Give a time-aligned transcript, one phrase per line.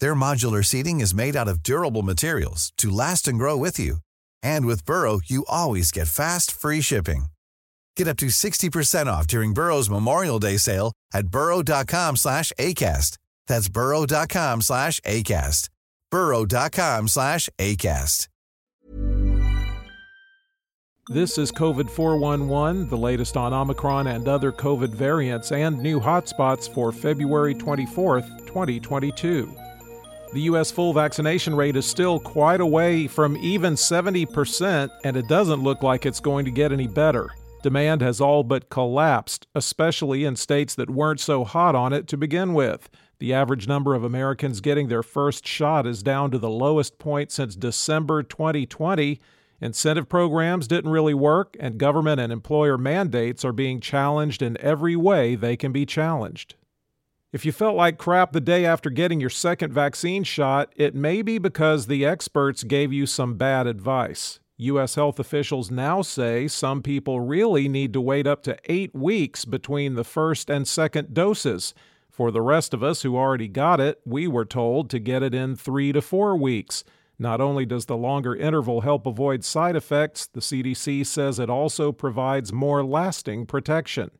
[0.00, 3.96] Their modular seating is made out of durable materials to last and grow with you.
[4.42, 7.26] And with Burrow, you always get fast, free shipping.
[7.96, 13.18] Get up to 60% off during Burrow's Memorial Day sale at burrow.com slash ACAST.
[13.46, 15.68] That's burrow.com slash ACAST.
[16.10, 18.26] burrow.com slash ACAST.
[21.08, 26.72] This is COVID 411, the latest on Omicron and other COVID variants and new hotspots
[26.72, 29.52] for February 24th, 2022.
[30.32, 30.70] The U.S.
[30.70, 36.06] full vaccination rate is still quite away from even 70%, and it doesn't look like
[36.06, 37.30] it's going to get any better.
[37.64, 42.16] Demand has all but collapsed, especially in states that weren't so hot on it to
[42.16, 42.88] begin with.
[43.18, 47.32] The average number of Americans getting their first shot is down to the lowest point
[47.32, 49.18] since December 2020.
[49.60, 54.94] Incentive programs didn't really work, and government and employer mandates are being challenged in every
[54.94, 56.54] way they can be challenged.
[57.32, 61.22] If you felt like crap the day after getting your second vaccine shot, it may
[61.22, 64.40] be because the experts gave you some bad advice.
[64.56, 64.96] U.S.
[64.96, 69.94] health officials now say some people really need to wait up to eight weeks between
[69.94, 71.72] the first and second doses.
[72.10, 75.32] For the rest of us who already got it, we were told to get it
[75.32, 76.82] in three to four weeks.
[77.16, 81.92] Not only does the longer interval help avoid side effects, the CDC says it also
[81.92, 84.10] provides more lasting protection.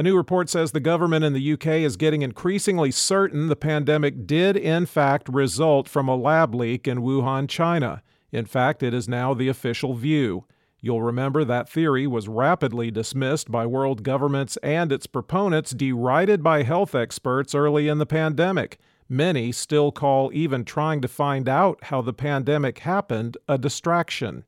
[0.00, 4.26] A new report says the government in the UK is getting increasingly certain the pandemic
[4.26, 8.02] did, in fact, result from a lab leak in Wuhan, China.
[8.32, 10.46] In fact, it is now the official view.
[10.80, 16.62] You'll remember that theory was rapidly dismissed by world governments and its proponents derided by
[16.62, 18.78] health experts early in the pandemic.
[19.06, 24.44] Many still call even trying to find out how the pandemic happened a distraction.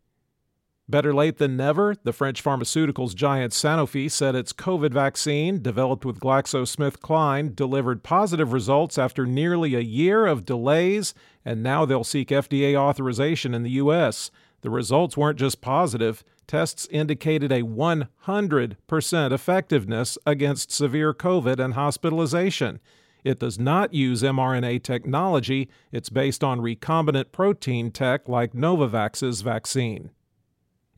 [0.89, 6.19] Better late than never, the French pharmaceuticals giant Sanofi said its COVID vaccine, developed with
[6.19, 12.75] GlaxoSmithKline, delivered positive results after nearly a year of delays, and now they'll seek FDA
[12.75, 14.33] authorization in the U.S.
[14.63, 22.81] The results weren't just positive, tests indicated a 100% effectiveness against severe COVID and hospitalization.
[23.25, 30.11] It does not use mRNA technology, it's based on recombinant protein tech like Novavax's vaccine.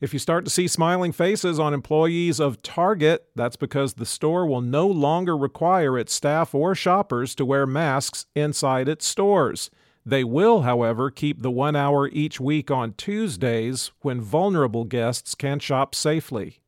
[0.05, 4.45] If you start to see smiling faces on employees of Target, that's because the store
[4.45, 9.71] will no longer require its staff or shoppers to wear masks inside its stores.
[10.05, 15.57] They will, however, keep the one hour each week on Tuesdays when vulnerable guests can
[15.57, 16.59] shop safely.